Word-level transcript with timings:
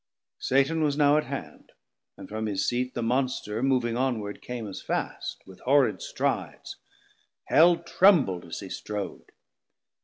Satan 0.39 0.81
was 0.83 0.97
now 0.97 1.17
at 1.17 1.25
hand, 1.25 1.73
and 2.17 2.27
from 2.27 2.47
his 2.47 2.67
seat 2.67 2.95
The 2.95 3.03
Monster 3.03 3.61
moving 3.61 3.95
onward 3.95 4.41
came 4.41 4.67
as 4.67 4.81
fast, 4.81 5.43
With 5.45 5.59
horrid 5.59 6.01
strides, 6.01 6.77
Hell 7.43 7.77
trembled 7.77 8.43
as 8.45 8.61
he 8.61 8.69
strode. 8.69 9.31